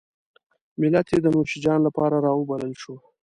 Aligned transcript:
ملت 0.81 1.07
یې 1.13 1.19
د 1.21 1.27
نوشیجان 1.35 1.79
لپاره 1.87 2.15
راوبلل 2.27 2.73
شو. 2.81 2.95